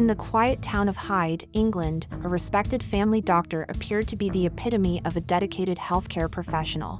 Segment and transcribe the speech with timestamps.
[0.00, 4.46] In the quiet town of Hyde, England, a respected family doctor appeared to be the
[4.46, 6.98] epitome of a dedicated healthcare professional.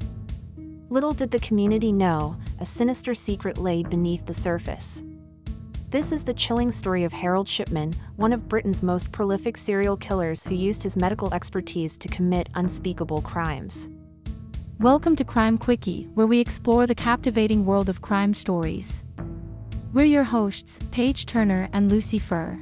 [0.90, 5.02] Little did the community know, a sinister secret lay beneath the surface.
[5.88, 10.42] This is the chilling story of Harold Shipman, one of Britain's most prolific serial killers
[10.42, 13.88] who used his medical expertise to commit unspeakable crimes.
[14.78, 19.02] Welcome to Crime Quickie, where we explore the captivating world of crime stories.
[19.94, 22.60] We're your hosts, Paige Turner and Lucy Fur.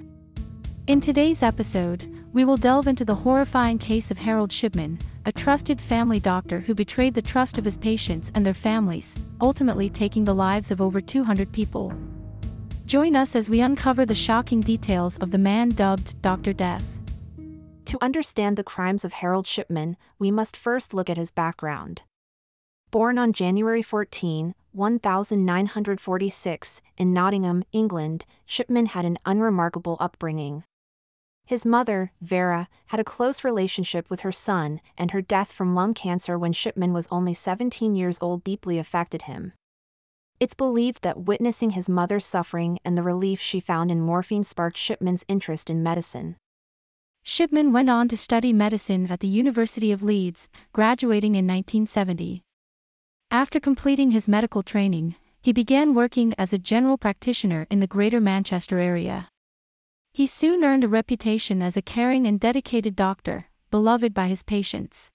[0.88, 5.82] In today's episode, we will delve into the horrifying case of Harold Shipman, a trusted
[5.82, 10.34] family doctor who betrayed the trust of his patients and their families, ultimately taking the
[10.34, 11.92] lives of over 200 people.
[12.86, 16.54] Join us as we uncover the shocking details of the man dubbed Dr.
[16.54, 16.98] Death.
[17.84, 22.00] To understand the crimes of Harold Shipman, we must first look at his background.
[22.90, 30.64] Born on January 14, 1946, in Nottingham, England, Shipman had an unremarkable upbringing.
[31.48, 35.94] His mother, Vera, had a close relationship with her son, and her death from lung
[35.94, 39.54] cancer when Shipman was only 17 years old deeply affected him.
[40.38, 44.76] It's believed that witnessing his mother's suffering and the relief she found in morphine sparked
[44.76, 46.36] Shipman's interest in medicine.
[47.22, 52.42] Shipman went on to study medicine at the University of Leeds, graduating in 1970.
[53.30, 58.20] After completing his medical training, he began working as a general practitioner in the Greater
[58.20, 59.30] Manchester area.
[60.18, 65.12] He soon earned a reputation as a caring and dedicated doctor, beloved by his patients.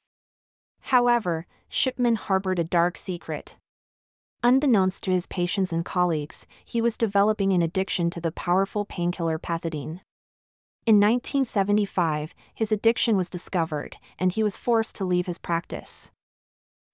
[0.80, 3.58] However, Shipman harbored a dark secret.
[4.44, 9.38] Unbeknownst to his patients and colleagues, he was developing an addiction to the powerful painkiller
[9.38, 10.00] pethidine.
[10.86, 16.12] In 1975, his addiction was discovered, and he was forced to leave his practice.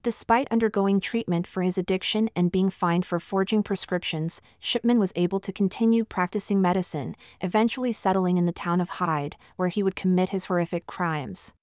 [0.02, 5.42] Despite undergoing treatment for his addiction and being fined for forging prescriptions, Shipman was able
[5.42, 10.30] to continue practicing medicine, eventually settling in the town of Hyde, where he would commit
[10.30, 11.54] his horrific crimes.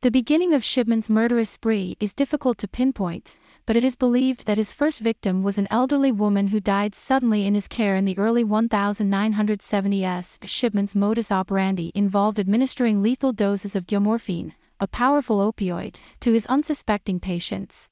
[0.00, 3.36] The beginning of Shipman's murderous spree is difficult to pinpoint,
[3.66, 7.44] but it is believed that his first victim was an elderly woman who died suddenly
[7.44, 10.38] in his care in the early 1970s.
[10.48, 17.20] Shipman's modus operandi involved administering lethal doses of diamorphine, a powerful opioid, to his unsuspecting
[17.20, 17.86] patients.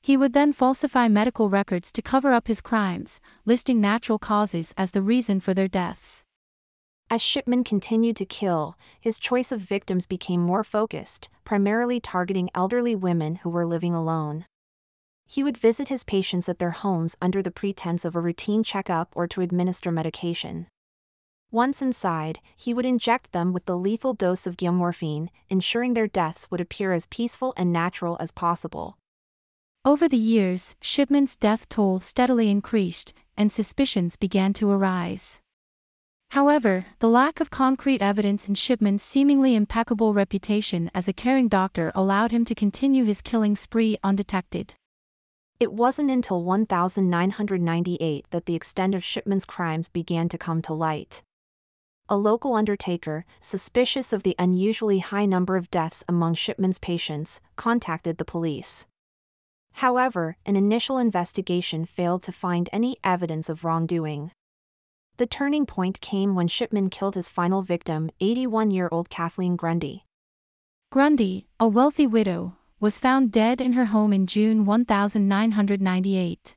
[0.00, 4.92] He would then falsify medical records to cover up his crimes, listing natural causes as
[4.92, 6.22] the reason for their deaths.
[7.10, 12.94] As Shipman continued to kill, his choice of victims became more focused, primarily targeting elderly
[12.94, 14.44] women who were living alone.
[15.26, 19.10] He would visit his patients at their homes under the pretense of a routine checkup
[19.14, 20.68] or to administer medication.
[21.52, 26.50] Once inside, he would inject them with the lethal dose of diamorphine, ensuring their deaths
[26.50, 28.98] would appear as peaceful and natural as possible.
[29.84, 35.40] Over the years, Shipman's death toll steadily increased, and suspicions began to arise.
[36.30, 41.92] However, the lack of concrete evidence and Shipman's seemingly impeccable reputation as a caring doctor
[41.94, 44.74] allowed him to continue his killing spree undetected.
[45.60, 51.22] It wasn't until 1998 that the extent of Shipman's crimes began to come to light
[52.08, 58.18] a local undertaker, suspicious of the unusually high number of deaths among Shipman's patients, contacted
[58.18, 58.86] the police.
[59.74, 64.30] However, an initial investigation failed to find any evidence of wrongdoing.
[65.18, 70.04] The turning point came when Shipman killed his final victim, 81 year old Kathleen Grundy.
[70.90, 76.54] Grundy, a wealthy widow, was found dead in her home in June 1998.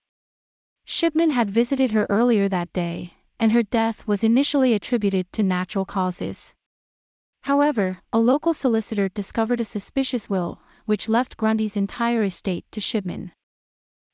[0.86, 5.86] Shipman had visited her earlier that day, and her death was initially attributed to natural
[5.86, 6.54] causes.
[7.44, 13.32] However, a local solicitor discovered a suspicious will, which left Grundy's entire estate to Shipman.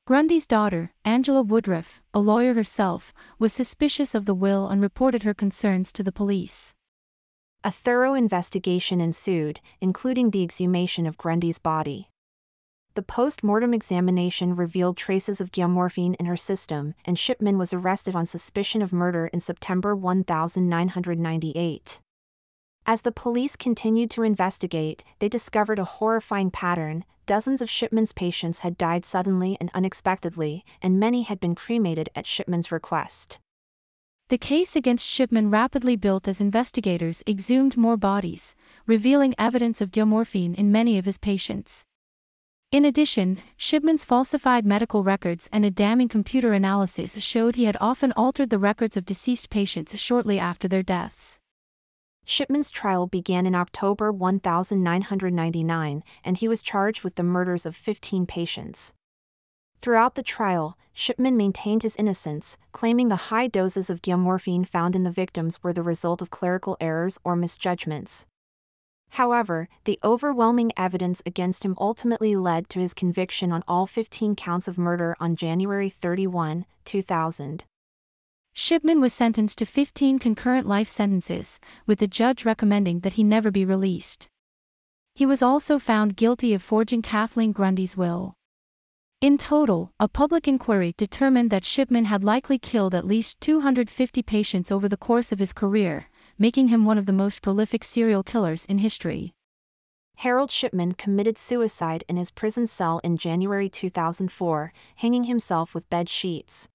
[0.06, 5.34] Grundy's daughter, Angela Woodruff, a lawyer herself, was suspicious of the will and reported her
[5.34, 6.76] concerns to the police.
[7.64, 12.12] A thorough investigation ensued, including the exhumation of Grundy's body.
[12.96, 18.26] The post-mortem examination revealed traces of diamorphine in her system, and Shipman was arrested on
[18.26, 22.00] suspicion of murder in September 1998.
[22.86, 27.04] As the police continued to investigate, they discovered a horrifying pattern.
[27.26, 32.26] Dozens of Shipman's patients had died suddenly and unexpectedly, and many had been cremated at
[32.26, 33.40] Shipman's request.
[34.30, 38.56] The case against Shipman rapidly built as investigators exhumed more bodies,
[38.88, 41.84] revealing evidence of diamorphine in many of his patients.
[42.76, 48.12] In addition, Shipman's falsified medical records and a damning computer analysis showed he had often
[48.18, 51.40] altered the records of deceased patients shortly after their deaths.
[52.26, 58.26] Shipman's trial began in October 1999, and he was charged with the murders of 15
[58.26, 58.92] patients.
[59.82, 65.04] Throughout the trial, Shipman maintained his innocence, claiming the high doses of diamorphine found in
[65.04, 68.26] the victims were the result of clerical errors or misjudgments.
[69.16, 74.68] However, the overwhelming evidence against him ultimately led to his conviction on all 15 counts
[74.68, 77.64] of murder on January 31, 2000.
[78.52, 83.52] Shipman was sentenced to 15 concurrent life sentences, with the judge recommending that he never
[83.52, 84.28] be released.
[85.14, 88.34] He was also found guilty of forging Kathleen Grundy's will.
[89.22, 94.72] In total, a public inquiry determined that Shipman had likely killed at least 250 patients
[94.72, 98.66] over the course of his career, making him one of the most prolific serial killers
[98.66, 99.34] in history.
[100.18, 106.10] Harold Shipman committed suicide in his prison cell in January 2004, hanging himself with bed
[106.10, 106.68] sheets.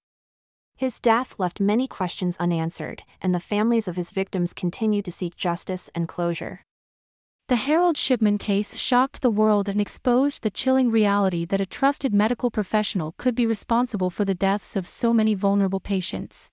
[0.77, 5.37] His death left many questions unanswered, and the families of his victims continue to seek
[5.37, 6.63] justice and closure.
[7.49, 12.15] The Harold Shipman case shocked the world and exposed the chilling reality that a trusted
[12.15, 16.49] medical professional could be responsible for the deaths of so many vulnerable patients.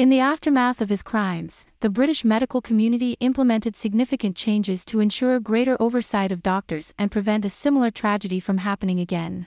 [0.00, 5.38] In the aftermath of his crimes, the British medical community implemented significant changes to ensure
[5.38, 9.46] greater oversight of doctors and prevent a similar tragedy from happening again.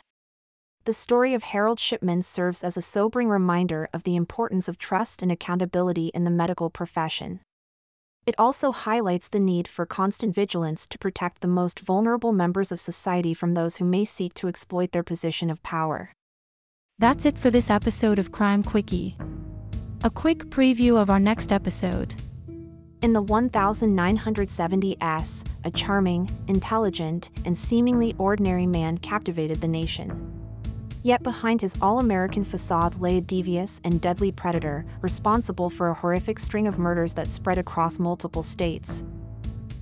[0.85, 5.23] The story of Harold Shipman serves as a sobering reminder of the importance of trust
[5.23, 7.39] and accountability in the medical profession.
[8.27, 12.79] It also highlights the need for constant vigilance to protect the most vulnerable members of
[12.79, 16.11] society from those who may seek to exploit their position of power.
[16.99, 19.17] That's it for this episode of Crime Quickie.
[20.05, 22.13] A quick preview of our next episode.
[23.01, 30.11] In the 1970s, a charming, intelligent, and seemingly ordinary man captivated the nation.
[31.03, 35.93] Yet behind his all American facade lay a devious and deadly predator, responsible for a
[35.93, 39.05] horrific string of murders that spread across multiple states.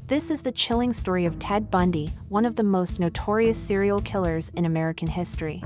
[0.06, 4.50] This is the chilling story of Ted Bundy, one of the most notorious serial killers
[4.50, 5.64] in American history.